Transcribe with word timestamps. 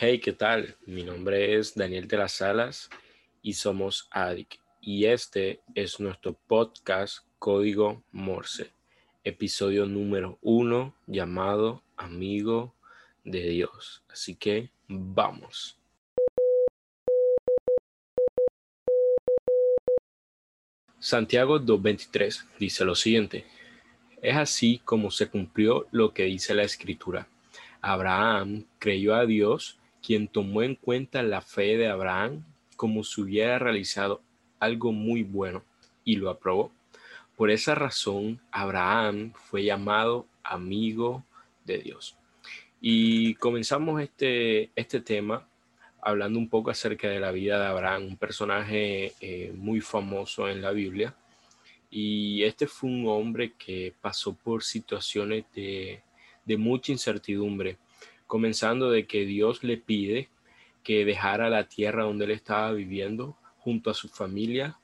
Hey, 0.00 0.20
¿qué 0.20 0.32
tal? 0.32 0.76
Mi 0.86 1.02
nombre 1.02 1.56
es 1.56 1.74
Daniel 1.74 2.06
de 2.06 2.18
las 2.18 2.34
Salas 2.34 2.88
y 3.42 3.54
somos 3.54 4.06
ADIC 4.12 4.60
y 4.80 5.06
este 5.06 5.60
es 5.74 5.98
nuestro 5.98 6.34
podcast 6.34 7.26
Código 7.40 8.04
Morse, 8.12 8.70
episodio 9.24 9.86
número 9.86 10.38
uno 10.40 10.94
llamado 11.08 11.82
Amigo 11.96 12.76
de 13.24 13.40
Dios. 13.48 14.04
Así 14.08 14.36
que 14.36 14.70
vamos. 14.86 15.76
Santiago 21.00 21.58
2.23 21.58 22.46
dice 22.60 22.84
lo 22.84 22.94
siguiente, 22.94 23.46
es 24.22 24.36
así 24.36 24.80
como 24.84 25.10
se 25.10 25.28
cumplió 25.28 25.88
lo 25.90 26.14
que 26.14 26.22
dice 26.22 26.54
la 26.54 26.62
escritura. 26.62 27.26
Abraham 27.80 28.64
creyó 28.78 29.14
a 29.14 29.26
Dios, 29.26 29.77
quien 30.02 30.28
tomó 30.28 30.62
en 30.62 30.74
cuenta 30.74 31.22
la 31.22 31.40
fe 31.40 31.76
de 31.76 31.88
Abraham 31.88 32.44
como 32.76 33.02
si 33.04 33.20
hubiera 33.20 33.58
realizado 33.58 34.22
algo 34.60 34.92
muy 34.92 35.22
bueno 35.22 35.64
y 36.04 36.16
lo 36.16 36.30
aprobó. 36.30 36.72
Por 37.36 37.50
esa 37.50 37.74
razón, 37.74 38.40
Abraham 38.50 39.32
fue 39.34 39.64
llamado 39.64 40.26
amigo 40.42 41.24
de 41.64 41.78
Dios. 41.78 42.16
Y 42.80 43.34
comenzamos 43.34 44.00
este, 44.00 44.70
este 44.74 45.00
tema 45.00 45.46
hablando 46.00 46.38
un 46.38 46.48
poco 46.48 46.70
acerca 46.70 47.08
de 47.08 47.20
la 47.20 47.32
vida 47.32 47.58
de 47.58 47.66
Abraham, 47.66 48.06
un 48.06 48.16
personaje 48.16 49.12
eh, 49.20 49.52
muy 49.54 49.80
famoso 49.80 50.48
en 50.48 50.62
la 50.62 50.70
Biblia. 50.70 51.14
Y 51.90 52.42
este 52.44 52.66
fue 52.66 52.90
un 52.90 53.08
hombre 53.08 53.54
que 53.58 53.94
pasó 54.00 54.34
por 54.34 54.62
situaciones 54.62 55.44
de, 55.54 56.02
de 56.44 56.56
mucha 56.56 56.92
incertidumbre, 56.92 57.78
comenzando 58.28 58.90
de 58.90 59.06
que 59.06 59.24
Dios 59.24 59.64
le 59.64 59.78
pide 59.78 60.28
que 60.84 61.04
dejara 61.04 61.50
la 61.50 61.64
tierra 61.64 62.04
donde 62.04 62.26
él 62.26 62.30
estaba 62.30 62.70
viviendo 62.72 63.36
junto 63.58 63.90
a 63.90 63.94
su 63.94 64.08
familia, 64.08 64.78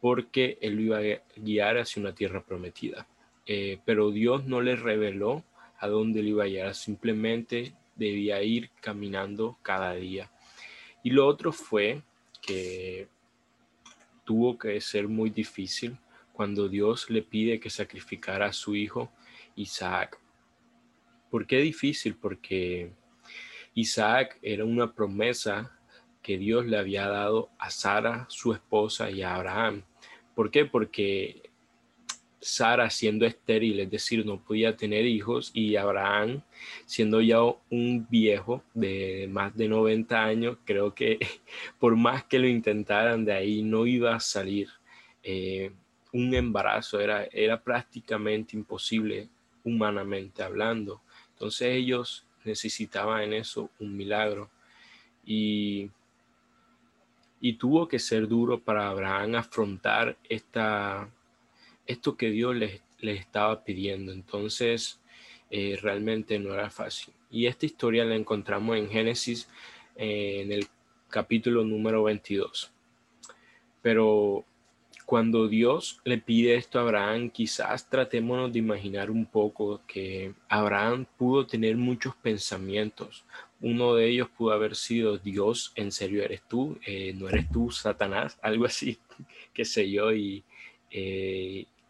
porque 0.00 0.58
él 0.62 0.80
iba 0.80 0.98
a 0.98 1.22
guiar 1.36 1.76
hacia 1.76 2.00
una 2.00 2.14
tierra 2.14 2.42
prometida. 2.42 3.06
Eh, 3.46 3.78
pero 3.84 4.10
Dios 4.10 4.46
no 4.46 4.62
le 4.62 4.76
reveló 4.76 5.44
a 5.78 5.88
dónde 5.88 6.20
él 6.20 6.28
iba 6.28 6.44
a 6.44 6.48
llegar, 6.48 6.74
simplemente 6.74 7.74
debía 7.94 8.42
ir 8.42 8.70
caminando 8.80 9.58
cada 9.62 9.94
día. 9.94 10.30
Y 11.02 11.10
lo 11.10 11.26
otro 11.26 11.52
fue 11.52 12.02
que 12.40 13.08
tuvo 14.24 14.58
que 14.58 14.80
ser 14.80 15.08
muy 15.08 15.30
difícil 15.30 15.98
cuando 16.32 16.68
Dios 16.68 17.10
le 17.10 17.22
pide 17.22 17.60
que 17.60 17.70
sacrificara 17.70 18.46
a 18.46 18.52
su 18.52 18.74
hijo 18.74 19.10
Isaac. 19.56 20.18
¿Por 21.34 21.48
qué 21.48 21.58
difícil? 21.58 22.14
Porque 22.14 22.92
Isaac 23.74 24.38
era 24.40 24.64
una 24.64 24.94
promesa 24.94 25.76
que 26.22 26.38
Dios 26.38 26.64
le 26.64 26.78
había 26.78 27.08
dado 27.08 27.50
a 27.58 27.70
Sara, 27.70 28.24
su 28.28 28.52
esposa, 28.52 29.10
y 29.10 29.22
a 29.22 29.34
Abraham. 29.34 29.82
¿Por 30.36 30.52
qué? 30.52 30.64
Porque 30.64 31.50
Sara 32.40 32.88
siendo 32.88 33.26
estéril, 33.26 33.80
es 33.80 33.90
decir, 33.90 34.24
no 34.24 34.44
podía 34.44 34.76
tener 34.76 35.06
hijos, 35.06 35.50
y 35.52 35.74
Abraham 35.74 36.40
siendo 36.86 37.20
ya 37.20 37.40
un 37.42 38.06
viejo 38.08 38.62
de 38.72 39.26
más 39.28 39.56
de 39.56 39.66
90 39.66 40.24
años, 40.24 40.58
creo 40.64 40.94
que 40.94 41.18
por 41.80 41.96
más 41.96 42.22
que 42.22 42.38
lo 42.38 42.46
intentaran 42.46 43.24
de 43.24 43.32
ahí 43.32 43.60
no 43.60 43.88
iba 43.88 44.14
a 44.14 44.20
salir. 44.20 44.68
Eh, 45.24 45.72
un 46.12 46.32
embarazo 46.32 47.00
era, 47.00 47.24
era 47.24 47.60
prácticamente 47.60 48.56
imposible 48.56 49.30
humanamente 49.64 50.40
hablando. 50.40 51.02
Entonces 51.44 51.76
ellos 51.76 52.24
necesitaban 52.42 53.24
en 53.24 53.34
eso 53.34 53.68
un 53.78 53.94
milagro. 53.94 54.48
Y, 55.26 55.90
y 57.38 57.52
tuvo 57.58 57.86
que 57.86 57.98
ser 57.98 58.26
duro 58.28 58.60
para 58.60 58.88
Abraham 58.88 59.34
afrontar 59.34 60.16
esta, 60.26 61.06
esto 61.86 62.16
que 62.16 62.30
Dios 62.30 62.56
les, 62.56 62.80
estaba 62.98 63.62
pidiendo. 63.62 64.10
Entonces, 64.10 65.02
eh, 65.50 65.78
realmente 65.82 66.38
no 66.38 66.54
era 66.54 66.70
fácil. 66.70 67.12
Y 67.30 67.44
esta 67.44 67.66
historia 67.66 68.06
la 68.06 68.16
encontramos 68.16 68.78
en 68.78 68.88
Génesis, 68.88 69.46
eh, 69.96 70.40
en 70.40 70.50
el 70.50 70.66
capítulo 71.10 71.62
número 71.62 72.04
22. 72.04 72.72
Pero 73.82 74.46
cuando 75.06 75.48
Dios 75.48 76.00
le 76.04 76.18
pide 76.18 76.54
esto 76.54 76.78
a 76.78 76.82
Abraham, 76.82 77.28
quizás 77.28 77.88
tratémonos 77.88 78.52
de 78.52 78.58
imaginar 78.58 79.10
un 79.10 79.26
poco 79.26 79.82
que 79.86 80.32
Abraham 80.48 81.06
pudo 81.18 81.46
tener 81.46 81.76
muchos 81.76 82.14
pensamientos. 82.16 83.24
Uno 83.60 83.94
de 83.94 84.08
ellos 84.08 84.28
pudo 84.30 84.52
haber 84.52 84.74
sido, 84.74 85.18
Dios, 85.18 85.72
¿en 85.76 85.92
serio 85.92 86.22
eres 86.22 86.42
tú? 86.48 86.78
Eh, 86.86 87.12
¿No 87.14 87.28
eres 87.28 87.50
tú, 87.50 87.70
Satanás? 87.70 88.38
Algo 88.42 88.64
así, 88.64 88.98
qué 89.52 89.64
sé 89.64 89.90
yo. 89.90 90.12
Y, 90.12 90.44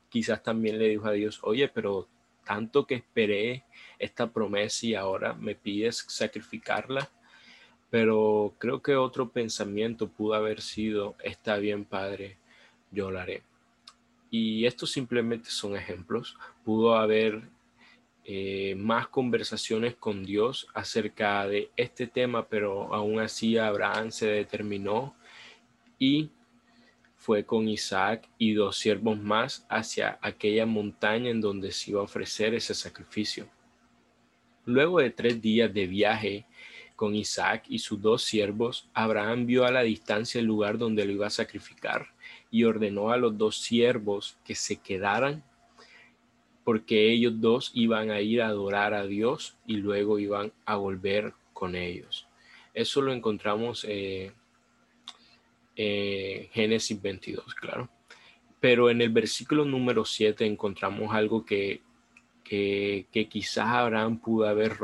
quizás 0.09 0.43
también 0.43 0.79
le 0.79 0.89
dijo 0.89 1.07
a 1.07 1.13
Dios, 1.13 1.41
oye, 1.43 1.69
pero 1.69 2.09
tanto 2.45 2.87
que 2.87 2.95
esperé 2.95 3.65
esta 3.99 4.31
promesa 4.31 4.87
y 4.87 4.95
ahora 4.95 5.35
me 5.35 5.55
pides 5.55 6.05
sacrificarla. 6.09 7.11
Pero 7.91 8.55
creo 8.59 8.83
que 8.83 8.97
otro 8.97 9.29
pensamiento 9.31 10.09
pudo 10.09 10.35
haber 10.35 10.61
sido, 10.61 11.15
está 11.23 11.59
bien, 11.59 11.85
Padre, 11.85 12.39
yo 12.95 13.11
lo 13.11 13.21
haré. 13.21 13.43
Y 14.31 14.67
estos 14.67 14.91
simplemente 14.91 15.51
son 15.51 15.77
ejemplos. 15.77 16.37
Pudo 16.65 16.97
haber 16.97 17.43
eh, 18.25 18.75
más 18.77 19.09
conversaciones 19.09 19.97
con 19.97 20.25
Dios 20.25 20.67
acerca 20.73 21.47
de 21.47 21.71
este 21.77 22.07
tema, 22.07 22.49
pero 22.49 22.95
aún 22.95 23.21
así 23.21 23.59
Abraham 23.59 24.11
se 24.11 24.27
determinó 24.27 25.15
y 25.99 26.31
fue 27.17 27.45
con 27.45 27.69
Isaac 27.69 28.29
y 28.39 28.55
dos 28.55 28.77
siervos 28.77 29.19
más 29.19 29.67
hacia 29.69 30.19
aquella 30.23 30.67
montaña 30.67 31.31
en 31.31 31.41
donde 31.41 31.71
se 31.71 31.91
iba 31.91 32.01
a 32.01 32.05
ofrecer 32.05 32.55
ese 32.55 32.75
sacrificio. 32.75 33.47
Luego 34.67 35.01
de 35.01 35.11
tres 35.11 35.41
días 35.41 35.73
de 35.73 35.87
viaje 35.87 36.47
con 36.97 37.15
Isaac 37.15 37.65
y 37.69 37.79
sus 37.79 38.01
dos 38.01 38.23
siervos, 38.23 38.89
Abraham 38.95 39.47
vio 39.47 39.65
a 39.65 39.71
la 39.71 39.83
distancia 39.83 40.39
el 40.41 40.47
lugar 40.47 40.79
donde 40.79 41.05
lo 41.05 41.13
iba 41.13 41.27
a 41.27 41.31
sacrificar 41.31 42.09
y 42.51 42.65
ordenó 42.65 43.11
a 43.11 43.17
los 43.17 43.37
dos 43.37 43.57
siervos 43.59 44.37
que 44.45 44.55
se 44.55 44.77
quedaran 44.77 45.43
porque 46.65 47.11
ellos 47.11 47.41
dos 47.41 47.71
iban 47.75 48.11
a 48.11 48.21
ir 48.21 48.41
a 48.41 48.49
adorar 48.49 48.95
a 48.95 49.07
Dios 49.07 49.57
y 49.67 49.77
luego 49.77 50.19
iban 50.19 50.53
a 50.65 50.77
volver 50.77 51.35
con 51.53 51.77
ellos. 51.77 52.27
Eso 52.73 53.03
lo 53.03 53.13
encontramos 53.13 53.85
eh, 53.89 54.33
eh, 55.77 56.49
Génesis 56.53 57.01
22, 57.01 57.55
claro. 57.55 57.91
Pero 58.61 58.89
en 58.89 59.03
el 59.03 59.11
versículo 59.11 59.67
número 59.67 60.07
7 60.07 60.47
encontramos 60.47 61.15
algo 61.15 61.45
que, 61.45 61.83
que, 62.43 63.29
quizás 63.31 63.67
Abraham 63.67 64.19
pudo 64.19 64.49
haber 64.49 64.79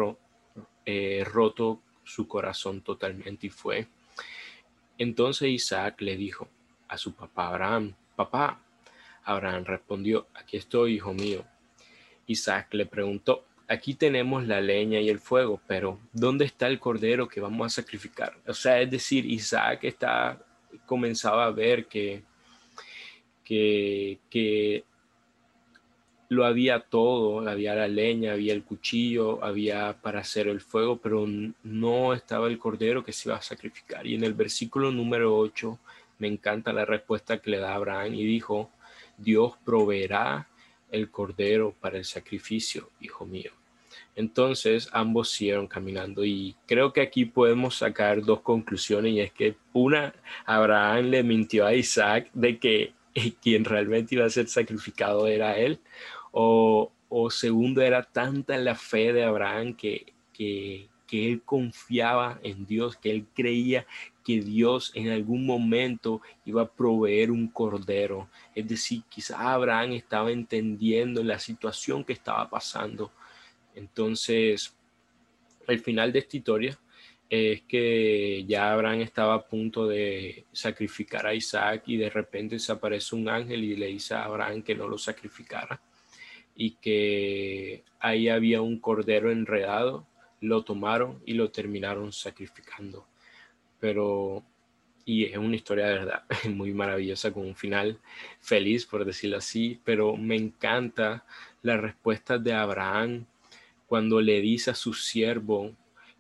eh, 0.84 1.24
roto 1.24 1.80
su 2.10 2.28
corazón 2.28 2.82
totalmente 2.82 3.46
y 3.46 3.50
fue. 3.50 3.86
Entonces 4.98 5.48
Isaac 5.48 6.00
le 6.00 6.16
dijo 6.16 6.48
a 6.88 6.98
su 6.98 7.14
papá 7.14 7.48
Abraham, 7.48 7.94
papá, 8.16 8.60
Abraham 9.24 9.64
respondió, 9.64 10.26
aquí 10.34 10.56
estoy, 10.56 10.94
hijo 10.94 11.14
mío. 11.14 11.44
Isaac 12.26 12.74
le 12.74 12.86
preguntó, 12.86 13.44
aquí 13.68 13.94
tenemos 13.94 14.46
la 14.46 14.60
leña 14.60 15.00
y 15.00 15.08
el 15.08 15.20
fuego, 15.20 15.60
pero 15.66 16.00
¿dónde 16.12 16.44
está 16.44 16.66
el 16.66 16.78
cordero 16.78 17.28
que 17.28 17.40
vamos 17.40 17.66
a 17.66 17.82
sacrificar? 17.82 18.36
O 18.46 18.54
sea, 18.54 18.80
es 18.80 18.90
decir, 18.90 19.24
Isaac 19.26 19.84
está 19.84 20.44
comenzaba 20.86 21.46
a 21.46 21.50
ver 21.50 21.86
que, 21.86 22.22
que, 23.44 24.84
lo 26.30 26.46
había 26.46 26.78
todo, 26.78 27.46
había 27.48 27.74
la 27.74 27.88
leña, 27.88 28.32
había 28.32 28.52
el 28.52 28.62
cuchillo, 28.62 29.42
había 29.44 30.00
para 30.00 30.20
hacer 30.20 30.46
el 30.46 30.60
fuego, 30.60 30.96
pero 30.96 31.26
no 31.64 32.14
estaba 32.14 32.46
el 32.46 32.56
cordero 32.56 33.04
que 33.04 33.12
se 33.12 33.28
iba 33.28 33.36
a 33.36 33.42
sacrificar. 33.42 34.06
Y 34.06 34.14
en 34.14 34.22
el 34.22 34.32
versículo 34.32 34.92
número 34.92 35.36
8 35.36 35.76
me 36.20 36.28
encanta 36.28 36.72
la 36.72 36.84
respuesta 36.84 37.38
que 37.38 37.50
le 37.50 37.58
da 37.58 37.74
Abraham 37.74 38.14
y 38.14 38.24
dijo, 38.24 38.70
Dios 39.18 39.54
proveerá 39.64 40.46
el 40.92 41.10
cordero 41.10 41.74
para 41.80 41.98
el 41.98 42.04
sacrificio, 42.04 42.90
hijo 43.00 43.26
mío. 43.26 43.50
Entonces 44.14 44.88
ambos 44.92 45.30
siguieron 45.30 45.66
caminando 45.66 46.24
y 46.24 46.54
creo 46.64 46.92
que 46.92 47.00
aquí 47.00 47.24
podemos 47.24 47.74
sacar 47.74 48.22
dos 48.22 48.40
conclusiones 48.42 49.14
y 49.14 49.20
es 49.20 49.32
que 49.32 49.56
una, 49.72 50.14
Abraham 50.46 51.06
le 51.06 51.24
mintió 51.24 51.66
a 51.66 51.74
Isaac 51.74 52.30
de 52.34 52.60
que 52.60 52.92
quien 53.42 53.64
realmente 53.64 54.14
iba 54.14 54.26
a 54.26 54.30
ser 54.30 54.46
sacrificado 54.46 55.26
era 55.26 55.58
él 55.58 55.80
o, 56.32 56.90
segundo 57.30 57.80
era 57.82 58.02
tanta 58.02 58.56
la 58.58 58.74
fe 58.74 59.12
de 59.12 59.24
Abraham 59.24 59.74
que, 59.74 60.12
que, 60.32 60.88
que 61.06 61.28
él 61.28 61.42
confiaba 61.42 62.38
en 62.42 62.66
Dios, 62.66 62.96
que 62.96 63.10
él 63.10 63.26
creía 63.34 63.86
que 64.24 64.40
Dios 64.40 64.92
en 64.94 65.10
algún 65.10 65.44
momento 65.46 66.20
iba 66.44 66.62
a 66.62 66.70
proveer 66.70 67.30
un 67.30 67.48
cordero. 67.48 68.28
Es 68.54 68.68
decir, 68.68 69.02
quizás 69.08 69.40
Abraham 69.40 69.92
estaba 69.92 70.30
entendiendo 70.30 71.22
la 71.24 71.38
situación 71.38 72.04
que 72.04 72.12
estaba 72.12 72.48
pasando 72.48 73.10
entonces, 73.74 74.76
al 75.66 75.78
final 75.78 76.12
de 76.12 76.20
esta 76.20 76.36
historia, 76.36 76.78
es 77.28 77.62
que 77.62 78.44
ya 78.46 78.72
Abraham 78.72 79.02
estaba 79.02 79.34
a 79.34 79.46
punto 79.46 79.86
de 79.86 80.44
sacrificar 80.52 81.26
a 81.26 81.34
Isaac 81.34 81.84
y 81.86 81.96
de 81.96 82.10
repente 82.10 82.58
se 82.58 82.72
aparece 82.72 83.14
un 83.14 83.28
ángel 83.28 83.62
y 83.62 83.76
le 83.76 83.86
dice 83.86 84.14
a 84.14 84.24
Abraham 84.24 84.62
que 84.62 84.74
no 84.74 84.88
lo 84.88 84.98
sacrificara 84.98 85.80
y 86.60 86.72
que 86.72 87.84
ahí 88.00 88.28
había 88.28 88.60
un 88.60 88.78
cordero 88.80 89.32
enredado, 89.32 90.06
lo 90.42 90.62
tomaron 90.62 91.22
y 91.24 91.32
lo 91.32 91.50
terminaron 91.50 92.12
sacrificando. 92.12 93.06
Pero, 93.78 94.44
y 95.06 95.24
es 95.24 95.38
una 95.38 95.56
historia 95.56 95.86
de 95.86 95.94
verdad 95.94 96.24
muy 96.50 96.74
maravillosa 96.74 97.32
con 97.32 97.46
un 97.46 97.56
final 97.56 97.98
feliz, 98.40 98.84
por 98.84 99.06
decirlo 99.06 99.38
así, 99.38 99.80
pero 99.84 100.18
me 100.18 100.36
encanta 100.36 101.24
la 101.62 101.78
respuesta 101.78 102.36
de 102.36 102.52
Abraham 102.52 103.24
cuando 103.86 104.20
le 104.20 104.42
dice 104.42 104.72
a 104.72 104.74
su 104.74 104.92
siervo, 104.92 105.74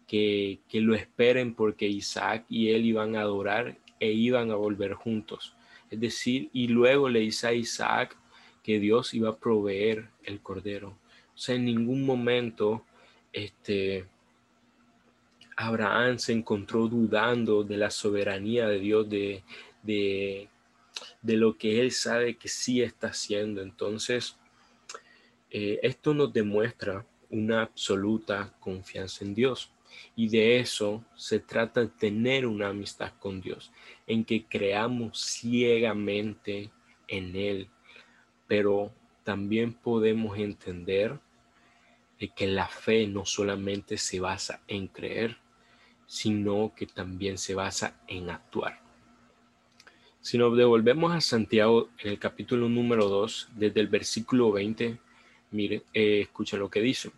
que, 0.06 0.60
lo 0.72 0.94
esperen 0.94 1.54
porque 1.54 1.86
Isaac 1.86 2.46
y 2.48 2.70
él 2.70 2.86
iban 2.86 3.14
a 3.14 3.20
adorar 3.20 3.76
e 4.00 4.12
iban 4.12 4.50
a 4.50 4.54
volver 4.54 4.94
juntos. 4.94 5.54
Es 5.90 6.00
decir, 6.00 6.48
y 6.54 6.68
luego 6.68 7.10
le 7.10 7.20
dice 7.20 7.46
a 7.46 7.52
Isaac 7.52 8.16
Dios 8.78 9.14
iba 9.14 9.30
a 9.30 9.36
proveer 9.36 10.08
el 10.24 10.40
cordero. 10.40 10.96
O 11.34 11.38
sea, 11.38 11.54
en 11.54 11.64
ningún 11.64 12.04
momento 12.04 12.84
este, 13.32 14.06
Abraham 15.56 16.18
se 16.18 16.32
encontró 16.32 16.88
dudando 16.88 17.64
de 17.64 17.76
la 17.76 17.90
soberanía 17.90 18.66
de 18.66 18.78
Dios, 18.78 19.08
de, 19.08 19.42
de, 19.82 20.48
de 21.22 21.36
lo 21.36 21.56
que 21.58 21.80
él 21.80 21.92
sabe 21.92 22.36
que 22.36 22.48
sí 22.48 22.82
está 22.82 23.08
haciendo. 23.08 23.62
Entonces, 23.62 24.36
eh, 25.50 25.78
esto 25.82 26.14
nos 26.14 26.32
demuestra 26.32 27.04
una 27.28 27.62
absoluta 27.62 28.54
confianza 28.60 29.24
en 29.24 29.34
Dios. 29.34 29.70
Y 30.16 30.28
de 30.28 30.60
eso 30.60 31.04
se 31.16 31.40
trata 31.40 31.80
de 31.80 31.88
tener 31.88 32.46
una 32.46 32.68
amistad 32.68 33.12
con 33.18 33.40
Dios, 33.40 33.72
en 34.06 34.24
que 34.24 34.44
creamos 34.44 35.18
ciegamente 35.20 36.70
en 37.08 37.34
Él, 37.34 37.68
pero 38.50 38.90
también 39.22 39.72
podemos 39.72 40.36
entender 40.36 41.20
de 42.18 42.30
que 42.30 42.48
la 42.48 42.66
fe 42.66 43.06
no 43.06 43.24
solamente 43.24 43.96
se 43.96 44.18
basa 44.18 44.60
en 44.66 44.88
creer, 44.88 45.36
sino 46.08 46.72
que 46.74 46.86
también 46.86 47.38
se 47.38 47.54
basa 47.54 47.94
en 48.08 48.28
actuar. 48.28 48.80
Si 50.20 50.36
nos 50.36 50.56
devolvemos 50.56 51.14
a 51.14 51.20
Santiago 51.20 51.90
en 52.00 52.10
el 52.10 52.18
capítulo 52.18 52.68
número 52.68 53.08
2, 53.08 53.50
desde 53.54 53.78
el 53.78 53.86
versículo 53.86 54.50
20, 54.50 54.98
mire, 55.52 55.84
eh, 55.94 56.22
escucha 56.22 56.56
lo 56.56 56.68
que 56.68 56.80
dice. 56.80 57.12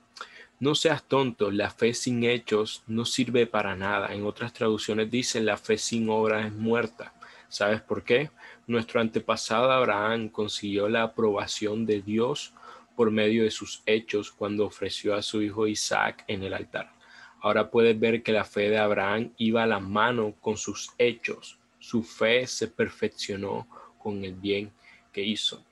No 0.61 0.75
seas 0.75 1.03
tonto, 1.03 1.51
la 1.51 1.71
fe 1.71 1.95
sin 1.95 2.25
hechos 2.25 2.83
no 2.87 3.07
sirve 3.07 3.47
para 3.47 3.75
nada. 3.75 4.13
En 4.13 4.27
otras 4.27 4.53
traducciones 4.53 5.11
dicen 5.11 5.47
la 5.47 5.57
fe 5.57 5.79
sin 5.79 6.11
obra 6.11 6.47
es 6.47 6.53
muerta. 6.53 7.15
¿Sabes 7.49 7.81
por 7.81 8.05
qué? 8.05 8.29
Nuestro 8.67 9.01
antepasado 9.01 9.71
Abraham 9.71 10.29
consiguió 10.29 10.89
la 10.89 11.03
aprobación 11.03 11.85
de 11.85 12.01
Dios 12.01 12.55
por 12.97 13.11
medio 13.11 13.45
de 13.45 13.51
sus 13.51 13.83
hechos 13.87 14.31
cuando 14.31 14.67
ofreció 14.67 15.15
a 15.15 15.23
su 15.23 15.43
hijo 15.43 15.67
Isaac 15.67 16.25
en 16.29 16.43
el 16.43 16.55
altar. 16.55 16.93
Ahora 17.41 17.71
puedes 17.71 17.99
ver 17.99 18.23
que 18.23 18.33
la 18.33 18.45
fe 18.45 18.71
de 18.71 18.79
Abraham 18.79 19.33
iba 19.37 19.65
a 19.65 19.67
la 19.67 19.81
mano 19.81 20.35
con 20.41 20.57
sus 20.57 20.91
hechos. 20.97 21.59
Su 21.81 22.05
fe 22.05 22.47
se 22.47 22.69
perfeccionó 22.69 23.67
con 23.99 24.25
el 24.25 24.35
bien 24.35 24.71
que 25.13 25.23
hizo. 25.23 25.65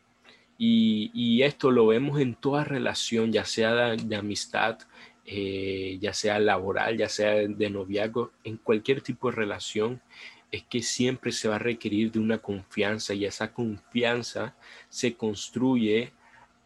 Y, 0.62 1.40
esto 1.42 1.70
lo 1.70 1.86
vemos 1.86 2.20
en 2.20 2.34
toda 2.34 2.64
relación, 2.64 3.32
ya 3.32 3.46
sea 3.46 3.96
de, 3.96 4.16
amistad, 4.16 4.78
eh, 5.24 5.96
ya 6.02 6.12
sea 6.12 6.38
laboral, 6.38 6.98
ya 6.98 7.08
sea 7.08 7.30
de, 7.30 7.70
noviazgo, 7.70 8.32
en 8.44 8.58
cualquier 8.58 9.00
tipo 9.00 9.30
de 9.30 9.36
relación, 9.36 10.02
es 10.50 10.64
que 10.64 10.82
siempre 10.82 11.32
se 11.32 11.48
va 11.48 11.56
a 11.56 11.60
requerir 11.60 12.10
de 12.12 12.18
una 12.18 12.38
confianza 12.38 13.14
y 13.14 13.24
esa 13.24 13.52
confianza 13.52 14.54
se 14.88 15.14
construye 15.14 16.12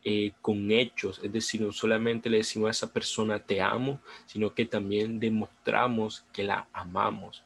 eh, 0.04 0.32
con 0.42 0.70
hechos, 0.70 1.20
es 1.22 1.32
decir, 1.32 1.62
no 1.62 1.72
solamente 1.72 2.28
le 2.28 2.38
decimos 2.38 2.68
a 2.68 2.70
esa 2.72 2.92
persona 2.92 3.38
te 3.38 3.60
amo, 3.60 4.00
sino 4.26 4.54
que 4.54 4.66
también 4.66 5.18
demostramos 5.18 6.26
que 6.32 6.44
la 6.44 6.68
amamos. 6.72 7.42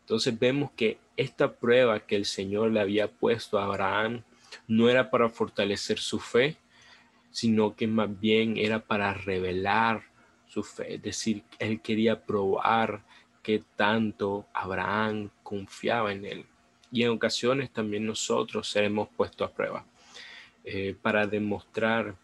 Entonces 0.00 0.38
vemos 0.38 0.70
que 0.74 0.98
esta 1.18 1.52
prueba 1.52 2.00
que 2.00 2.16
el 2.16 2.24
Señor 2.24 2.72
le 2.72 2.80
había 2.80 3.08
puesto 3.08 3.58
a 3.58 3.64
Abraham 3.64 4.22
no 4.66 4.88
era 4.88 5.10
para 5.10 5.28
fortalecer 5.28 5.98
su 5.98 6.18
fe, 6.18 6.56
sino 7.30 7.76
que 7.76 7.86
más 7.86 8.18
bien 8.18 8.56
era 8.56 8.80
para 8.80 9.12
revelar 9.12 10.04
su 10.46 10.62
fe. 10.62 10.94
Es 10.94 11.02
decir, 11.02 11.42
él 11.58 11.80
quería 11.82 12.24
probar 12.24 13.02
que 13.48 13.64
tanto 13.76 14.44
Abraham 14.52 15.30
confiaba 15.42 16.12
en 16.12 16.26
él. 16.26 16.44
Y 16.92 17.04
en 17.04 17.08
ocasiones 17.08 17.70
también 17.70 18.04
nosotros 18.04 18.68
seremos 18.68 19.08
puestos 19.16 19.48
a 19.48 19.54
prueba 19.54 19.86
eh, 20.64 20.94
para 21.00 21.26
demostrar 21.26 22.14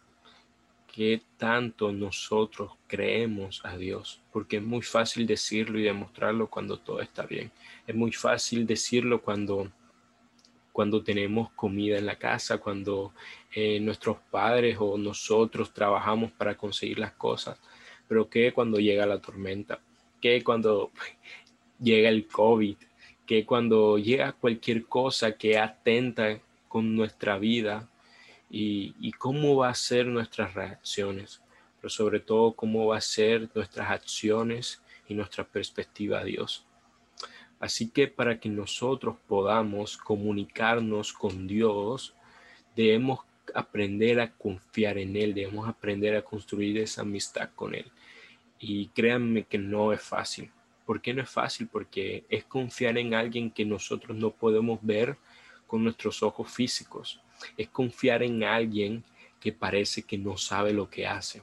que 0.87 1.23
tanto 1.39 1.93
nosotros 1.93 2.73
creemos 2.87 3.63
a 3.65 3.75
Dios, 3.79 4.21
porque 4.35 4.59
es 4.59 4.63
muy 4.63 4.83
fácil 4.83 5.27
decirlo 5.27 5.79
y 5.79 5.85
demostrarlo 5.85 6.51
cuando 6.51 6.79
todo 6.79 7.01
está 7.01 7.23
bien. 7.23 7.51
Es 7.87 7.95
muy 7.95 8.13
fácil 8.13 8.67
decirlo 8.67 9.23
cuando 9.23 9.73
cuando 10.73 11.03
tenemos 11.03 11.53
comida 11.53 11.97
en 11.97 12.05
la 12.05 12.19
casa, 12.19 12.59
cuando 12.59 13.15
eh, 13.51 13.81
nuestros 13.81 14.19
padres 14.31 14.77
o 14.79 14.99
nosotros 14.99 15.73
trabajamos 15.73 16.33
para 16.33 16.55
conseguir 16.55 16.99
las 16.99 17.13
cosas, 17.13 17.59
pero 18.07 18.29
¿qué 18.29 18.53
cuando 18.53 18.79
llega 18.79 19.07
la 19.07 19.23
tormenta? 19.23 19.81
¿Qué 20.25 20.43
cuando 20.43 20.91
llega 21.79 22.09
el 22.09 22.27
COVID? 22.27 22.77
¿Qué 23.27 23.45
cuando 23.45 23.99
llega 23.99 24.33
cualquier 24.33 24.87
cosa 24.87 25.37
que 25.37 25.59
atenta 25.59 26.41
con 26.67 26.97
nuestra 26.97 27.37
vida? 27.37 27.91
Y, 28.49 28.95
y 29.01 29.13
cómo 29.13 29.55
va 29.57 29.69
a 29.69 29.75
ser 29.75 30.07
nuestras 30.07 30.55
reacciones, 30.55 31.43
pero 31.79 31.91
sobre 31.91 32.21
todo 32.21 32.55
cómo 32.55 32.87
va 32.87 32.97
a 32.97 33.03
ser 33.03 33.51
nuestras 33.55 33.91
acciones 33.91 34.81
y 35.11 35.13
nuestra 35.13 35.45
perspectiva 35.45 36.21
a 36.21 36.25
Dios. 36.25 36.65
Así 37.61 37.91
que 37.91 38.09
para 38.09 38.41
que 38.41 38.49
nosotros 38.49 39.17
podamos 39.29 39.99
comunicarnos 39.99 41.13
con 41.13 41.47
Dios, 41.47 42.15
debemos 42.75 43.21
aprender 43.55 44.21
a 44.21 44.33
confiar 44.33 44.97
en 44.97 45.17
Él, 45.17 45.35
debemos 45.35 45.69
aprender 45.69 46.17
a 46.17 46.25
construir 46.25 46.79
esa 46.79 47.03
amistad 47.03 47.51
con 47.55 47.75
Él. 47.75 47.93
Y 48.59 48.89
créanme 48.89 49.45
que 49.45 49.59
no 49.59 49.93
es 49.93 50.03
fácil. 50.03 50.51
¿Por 50.87 51.01
qué 51.01 51.15
no 51.15 51.23
es 51.23 51.31
fácil? 51.31 51.69
Porque 51.69 52.25
es 52.29 52.45
confiar 52.45 52.99
en 52.99 53.15
alguien 53.15 53.51
que 53.51 53.65
nosotros 53.65 54.17
no 54.17 54.31
podemos 54.31 54.79
ver 54.83 55.17
con 55.67 55.83
nuestros 55.83 56.23
ojos 56.23 56.51
físicos. 56.51 57.21
Es 57.57 57.69
confiar 57.69 58.23
en 58.23 58.45
alguien 58.45 59.05
que 59.41 59.53
parece 59.53 60.03
que 60.03 60.19
no 60.19 60.37
sabe 60.37 60.73
lo 60.73 60.89
que 60.89 61.07
hace. 61.07 61.43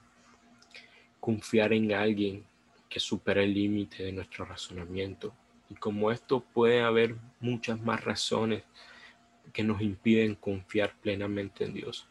Confiar 1.19 1.73
en 1.73 1.93
alguien 1.93 2.43
que 2.89 2.99
supera 2.99 3.43
el 3.43 3.53
límite 3.53 4.03
de 4.03 4.11
nuestro 4.11 4.45
razonamiento. 4.45 5.33
Y 5.69 5.75
como 5.75 6.11
esto 6.11 6.41
puede 6.53 6.81
haber 6.81 7.15
muchas 7.39 7.79
más 7.79 8.03
razones 8.03 8.63
que 9.53 9.63
nos 9.63 9.81
impiden 9.81 10.35
confiar 10.35 10.93
plenamente 11.01 11.63
en 11.63 11.73
Dios. 11.73 12.07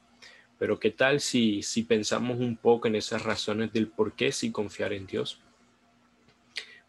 Pero 0.60 0.78
¿qué 0.78 0.92
tal 0.92 1.18
si, 1.18 1.62
si 1.62 1.82
pensamos 1.82 2.38
un 2.38 2.56
poco 2.56 2.86
en 2.86 2.94
esas 2.94 3.24
razones 3.24 3.72
del 3.72 3.88
por 3.88 4.12
qué 4.12 4.30
sí 4.30 4.52
confiar 4.52 4.92
en 4.92 5.06
Dios? 5.06 5.40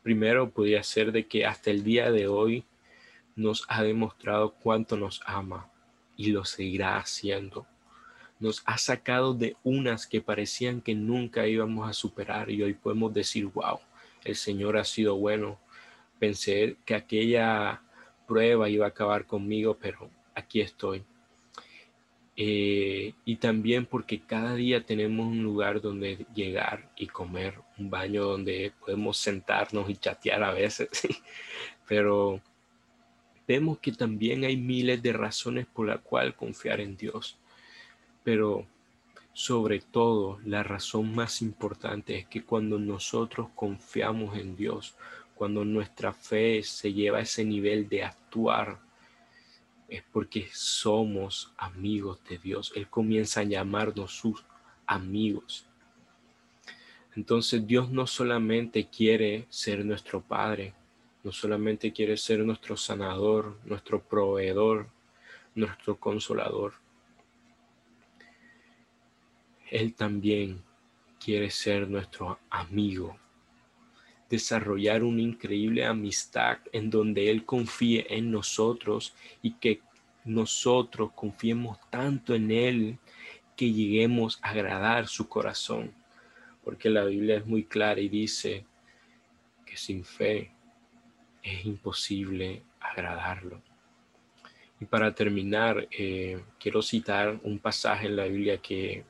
Primero 0.03 0.51
podría 0.51 0.83
ser 0.83 1.11
de 1.11 1.25
que 1.25 1.45
hasta 1.45 1.71
el 1.71 1.83
día 1.83 2.11
de 2.11 2.27
hoy 2.27 2.65
nos 3.35 3.65
ha 3.69 3.81
demostrado 3.81 4.53
cuánto 4.53 4.97
nos 4.97 5.21
ama 5.25 5.71
y 6.17 6.31
lo 6.31 6.45
seguirá 6.45 6.97
haciendo. 6.97 7.65
Nos 8.39 8.61
ha 8.65 8.77
sacado 8.77 9.33
de 9.33 9.55
unas 9.63 10.05
que 10.05 10.21
parecían 10.21 10.81
que 10.81 10.93
nunca 10.93 11.47
íbamos 11.47 11.89
a 11.89 11.93
superar 11.93 12.51
y 12.51 12.61
hoy 12.61 12.75
podemos 12.75 13.11
decir, 13.11 13.45
wow, 13.47 13.79
el 14.23 14.35
Señor 14.35 14.77
ha 14.77 14.83
sido 14.83 15.15
bueno, 15.15 15.59
Pensé 16.21 16.77
que 16.85 16.93
aquella 16.93 17.81
prueba 18.27 18.69
iba 18.69 18.85
a 18.85 18.89
acabar 18.89 19.25
conmigo, 19.25 19.75
pero 19.81 20.07
aquí 20.35 20.61
estoy. 20.61 21.03
Eh, 22.43 23.13
y 23.23 23.35
también 23.35 23.85
porque 23.85 24.19
cada 24.19 24.55
día 24.55 24.83
tenemos 24.83 25.27
un 25.27 25.43
lugar 25.43 25.79
donde 25.79 26.25
llegar 26.33 26.89
y 26.95 27.05
comer, 27.05 27.53
un 27.77 27.91
baño 27.91 28.23
donde 28.23 28.73
podemos 28.79 29.17
sentarnos 29.17 29.87
y 29.91 29.95
chatear 29.95 30.41
a 30.41 30.51
veces, 30.51 30.89
pero 31.87 32.41
vemos 33.47 33.77
que 33.77 33.91
también 33.91 34.43
hay 34.43 34.57
miles 34.57 35.03
de 35.03 35.13
razones 35.13 35.67
por 35.67 35.85
la 35.85 35.99
cual 35.99 36.35
confiar 36.35 36.81
en 36.81 36.97
Dios. 36.97 37.37
Pero 38.23 38.65
sobre 39.33 39.79
todo, 39.79 40.39
la 40.43 40.63
razón 40.63 41.13
más 41.13 41.43
importante 41.43 42.17
es 42.17 42.25
que 42.25 42.43
cuando 42.43 42.79
nosotros 42.79 43.49
confiamos 43.53 44.35
en 44.35 44.55
Dios, 44.55 44.95
cuando 45.35 45.63
nuestra 45.63 46.11
fe 46.11 46.63
se 46.63 46.91
lleva 46.91 47.19
a 47.19 47.21
ese 47.21 47.45
nivel 47.45 47.87
de 47.87 48.03
actuar, 48.03 48.79
es 49.91 50.03
porque 50.13 50.47
somos 50.53 51.53
amigos 51.57 52.23
de 52.29 52.37
Dios. 52.37 52.71
Él 52.75 52.87
comienza 52.87 53.41
a 53.41 53.43
llamarnos 53.43 54.15
sus 54.15 54.43
amigos. 54.87 55.67
Entonces 57.13 57.67
Dios 57.67 57.91
no 57.91 58.07
solamente 58.07 58.87
quiere 58.87 59.45
ser 59.49 59.83
nuestro 59.83 60.21
Padre, 60.21 60.73
no 61.25 61.33
solamente 61.33 61.91
quiere 61.91 62.15
ser 62.15 62.39
nuestro 62.39 62.77
sanador, 62.77 63.57
nuestro 63.65 64.01
proveedor, 64.01 64.87
nuestro 65.55 65.97
consolador. 65.97 66.73
Él 69.69 69.93
también 69.93 70.63
quiere 71.19 71.49
ser 71.49 71.89
nuestro 71.89 72.39
amigo, 72.49 73.19
desarrollar 74.31 75.03
una 75.03 75.21
increíble 75.21 75.85
amistad 75.85 76.57
en 76.71 76.89
donde 76.89 77.29
Él 77.29 77.45
confíe 77.45 78.07
en 78.09 78.31
nosotros 78.31 79.13
y 79.41 79.51
que 79.55 79.81
nosotros 80.23 81.11
confiemos 81.13 81.77
tanto 81.89 82.33
en 82.33 82.49
Él 82.49 82.97
que 83.55 83.71
lleguemos 83.71 84.39
a 84.41 84.51
agradar 84.51 85.07
su 85.07 85.27
corazón. 85.27 85.93
Porque 86.63 86.89
la 86.89 87.03
Biblia 87.03 87.37
es 87.37 87.45
muy 87.45 87.65
clara 87.65 87.99
y 87.99 88.07
dice 88.07 88.65
que 89.65 89.75
sin 89.75 90.05
fe 90.05 90.51
es 91.43 91.65
imposible 91.65 92.63
agradarlo. 92.79 93.61
Y 94.79 94.85
para 94.85 95.13
terminar, 95.13 95.87
eh, 95.91 96.41
quiero 96.57 96.81
citar 96.81 97.39
un 97.43 97.59
pasaje 97.59 98.07
en 98.07 98.15
la 98.15 98.25
Biblia 98.25 98.57
que 98.57 99.03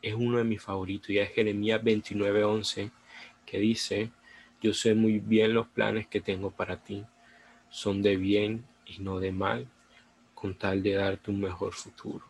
es 0.00 0.14
uno 0.14 0.38
de 0.38 0.44
mis 0.44 0.62
favoritos 0.62 1.10
y 1.10 1.18
es 1.18 1.30
Jeremías 1.30 1.82
29:11, 1.82 2.90
que 3.44 3.58
dice, 3.58 4.10
yo 4.60 4.74
sé 4.74 4.94
muy 4.94 5.18
bien 5.18 5.54
los 5.54 5.66
planes 5.68 6.06
que 6.06 6.20
tengo 6.20 6.50
para 6.50 6.82
ti, 6.82 7.04
son 7.70 8.02
de 8.02 8.16
bien 8.16 8.64
y 8.86 8.98
no 8.98 9.18
de 9.18 9.32
mal, 9.32 9.68
con 10.34 10.54
tal 10.54 10.82
de 10.82 10.94
darte 10.94 11.30
un 11.30 11.40
mejor 11.40 11.72
futuro. 11.72 12.24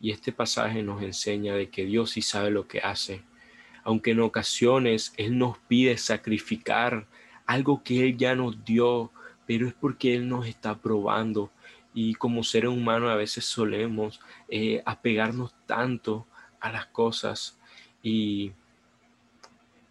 Y 0.00 0.10
este 0.10 0.32
pasaje 0.32 0.82
nos 0.82 1.02
enseña 1.02 1.54
de 1.54 1.68
que 1.68 1.84
Dios 1.84 2.10
sí 2.10 2.22
sabe 2.22 2.50
lo 2.50 2.66
que 2.68 2.80
hace, 2.80 3.22
aunque 3.84 4.12
en 4.12 4.20
ocasiones 4.20 5.12
Él 5.16 5.38
nos 5.38 5.58
pide 5.58 5.96
sacrificar 5.96 7.06
algo 7.46 7.82
que 7.82 8.04
Él 8.04 8.16
ya 8.16 8.34
nos 8.34 8.64
dio, 8.64 9.10
pero 9.46 9.66
es 9.66 9.74
porque 9.74 10.14
Él 10.14 10.28
nos 10.28 10.46
está 10.46 10.78
probando. 10.78 11.50
Y 11.94 12.14
como 12.14 12.44
seres 12.44 12.70
humanos 12.70 13.10
a 13.10 13.16
veces 13.16 13.44
solemos 13.44 14.20
eh, 14.48 14.82
apegarnos 14.84 15.54
tanto 15.66 16.26
a 16.60 16.70
las 16.70 16.86
cosas 16.86 17.58
y 18.02 18.52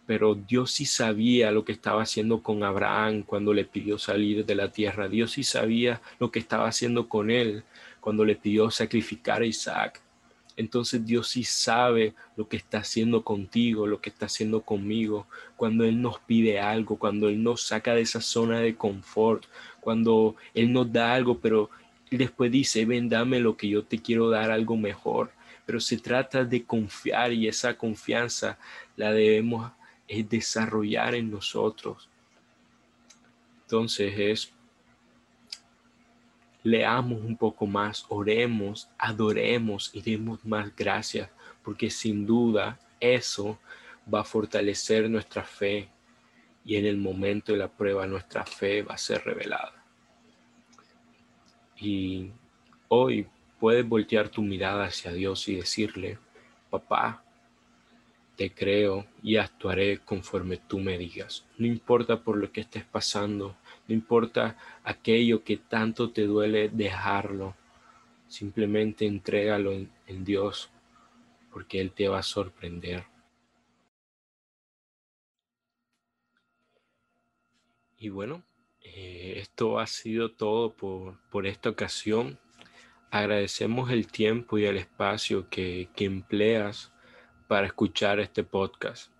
pero 0.08 0.34
Dios 0.34 0.70
sí 0.70 0.86
sabía 0.86 1.52
lo 1.52 1.66
que 1.66 1.72
estaba 1.72 2.00
haciendo 2.00 2.42
con 2.42 2.64
Abraham 2.64 3.24
cuando 3.24 3.52
le 3.52 3.66
pidió 3.66 3.98
salir 3.98 4.46
de 4.46 4.54
la 4.54 4.72
tierra. 4.72 5.06
Dios 5.06 5.32
sí 5.32 5.42
sabía 5.42 6.00
lo 6.18 6.30
que 6.30 6.38
estaba 6.38 6.66
haciendo 6.66 7.10
con 7.10 7.30
él 7.30 7.62
cuando 8.00 8.24
le 8.24 8.34
pidió 8.34 8.70
sacrificar 8.70 9.42
a 9.42 9.44
Isaac. 9.44 10.00
Entonces 10.56 11.04
Dios 11.04 11.28
sí 11.28 11.44
sabe 11.44 12.14
lo 12.36 12.48
que 12.48 12.56
está 12.56 12.78
haciendo 12.78 13.22
contigo, 13.22 13.86
lo 13.86 14.00
que 14.00 14.08
está 14.08 14.24
haciendo 14.24 14.62
conmigo, 14.62 15.26
cuando 15.56 15.84
Él 15.84 16.00
nos 16.00 16.18
pide 16.20 16.58
algo, 16.58 16.96
cuando 16.96 17.28
Él 17.28 17.42
nos 17.42 17.66
saca 17.66 17.94
de 17.94 18.00
esa 18.00 18.22
zona 18.22 18.60
de 18.60 18.76
confort, 18.76 19.44
cuando 19.78 20.36
Él 20.54 20.72
nos 20.72 20.90
da 20.90 21.12
algo, 21.12 21.38
pero 21.38 21.68
después 22.10 22.50
dice, 22.50 22.86
ven, 22.86 23.10
dame 23.10 23.40
lo 23.40 23.58
que 23.58 23.68
yo 23.68 23.84
te 23.84 23.98
quiero 23.98 24.30
dar, 24.30 24.50
algo 24.50 24.74
mejor. 24.74 25.32
Pero 25.66 25.80
se 25.80 25.98
trata 25.98 26.46
de 26.46 26.64
confiar 26.64 27.30
y 27.34 27.46
esa 27.46 27.76
confianza 27.76 28.58
la 28.96 29.12
debemos 29.12 29.70
eh, 30.08 30.24
desarrollar 30.24 31.14
en 31.14 31.30
nosotros. 31.30 32.08
Entonces 33.62 34.14
es, 34.18 34.52
leamos 36.62 37.20
un 37.22 37.36
poco 37.36 37.66
más, 37.66 38.06
oremos, 38.08 38.88
adoremos 38.98 39.90
y 39.92 40.00
demos 40.00 40.44
más 40.44 40.74
gracias, 40.74 41.30
porque 41.62 41.90
sin 41.90 42.26
duda 42.26 42.78
eso 42.98 43.58
va 44.12 44.20
a 44.20 44.24
fortalecer 44.24 45.08
nuestra 45.10 45.44
fe 45.44 45.88
y 46.64 46.76
en 46.76 46.86
el 46.86 46.96
momento 46.96 47.52
de 47.52 47.58
la 47.58 47.68
prueba 47.68 48.06
nuestra 48.06 48.44
fe 48.44 48.82
va 48.82 48.94
a 48.94 48.98
ser 48.98 49.24
revelada. 49.24 49.84
Y 51.76 52.30
hoy 52.88 53.26
puedes 53.60 53.86
voltear 53.86 54.28
tu 54.28 54.42
mirada 54.42 54.86
hacia 54.86 55.12
Dios 55.12 55.48
y 55.48 55.56
decirle, 55.56 56.18
papá, 56.70 57.22
te 58.38 58.54
creo 58.54 59.04
y 59.20 59.36
actuaré 59.36 59.98
conforme 59.98 60.58
tú 60.58 60.78
me 60.78 60.96
digas. 60.96 61.44
No 61.58 61.66
importa 61.66 62.22
por 62.22 62.36
lo 62.36 62.52
que 62.52 62.60
estés 62.60 62.84
pasando, 62.84 63.56
no 63.88 63.94
importa 63.94 64.56
aquello 64.84 65.42
que 65.42 65.56
tanto 65.56 66.12
te 66.12 66.22
duele 66.22 66.68
dejarlo, 66.68 67.56
simplemente 68.28 69.06
entrégalo 69.06 69.72
en, 69.72 70.24
Dios, 70.24 70.70
porque 71.52 71.80
Él 71.80 71.90
te 71.90 72.06
va 72.06 72.20
a 72.20 72.22
sorprender. 72.22 73.06
Y 77.96 78.08
bueno, 78.10 78.44
eh, 78.80 79.34
esto 79.38 79.80
ha 79.80 79.88
sido 79.88 80.30
todo 80.30 80.74
por, 80.74 81.18
por, 81.30 81.44
esta 81.44 81.70
ocasión. 81.70 82.38
Agradecemos 83.10 83.90
el 83.90 84.06
tiempo 84.06 84.58
y 84.58 84.66
el 84.66 84.76
espacio 84.76 85.48
que, 85.50 85.88
que 85.96 86.04
empleas 86.04 86.92
para 87.48 87.66
escuchar 87.66 88.20
este 88.20 88.44
podcast, 88.44 89.10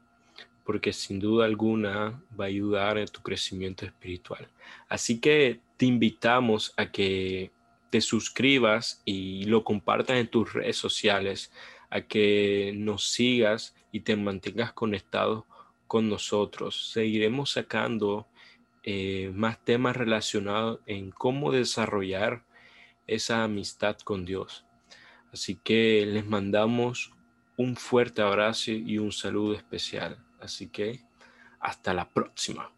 porque 0.65 0.93
sin 0.93 1.19
duda 1.19 1.47
alguna 1.47 2.23
va 2.39 2.45
a 2.45 2.49
ayudar 2.49 2.99
en 2.99 3.09
tu 3.09 3.21
crecimiento 3.23 3.87
espiritual. 3.87 4.49
Así 4.89 5.19
que 5.19 5.61
te 5.77 5.87
invitamos 5.87 6.75
a 6.77 6.93
que 6.93 7.51
te 7.91 8.01
suscribas 8.03 9.03
y 9.05 9.45
lo 9.45 9.65
compartas 9.65 10.19
en 10.19 10.29
tus 10.29 10.53
redes 10.53 10.77
sociales, 10.77 11.51
a 11.91 12.03
que 12.03 12.75
nos 12.77 13.09
sigas 13.09 13.75
y 13.93 14.01
te 14.01 14.15
mantengas 14.15 14.75
conectado 14.75 15.47
con 15.87 16.11
nosotros. 16.11 16.93
Seguiremos 16.93 17.53
sacando 17.53 18.29
eh, 18.83 19.33
más 19.35 19.65
temas 19.65 19.97
relacionados 19.97 20.81
en 20.85 21.11
cómo 21.11 21.51
desarrollar 21.51 22.45
esa 23.07 23.43
amistad 23.43 23.97
con 23.99 24.27
Dios. 24.27 24.67
Así 25.33 25.57
que 25.57 26.05
les 26.07 26.27
mandamos 26.27 27.15
un 27.59 27.77
fuerte 27.77 28.23
abrazo 28.23 28.71
y 28.71 28.99
un 28.99 29.13
saludo 29.13 29.55
especial. 29.55 30.17
Así 30.41 30.69
que 30.69 31.01
hasta 31.61 31.93
la 31.93 32.09
próxima. 32.09 32.73